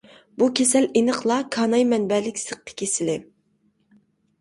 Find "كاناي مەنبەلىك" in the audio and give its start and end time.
1.57-2.43